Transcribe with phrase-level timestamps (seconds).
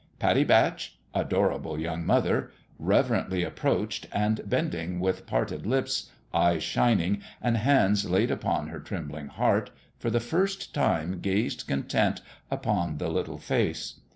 [0.17, 7.21] Pattie Batch adorable young mother 1 reverently approached, and, bending with parted lips, eyes shining,
[7.39, 9.69] and hands laid upon her trembling heart,
[9.99, 13.99] for the first time gazed content upon the little face.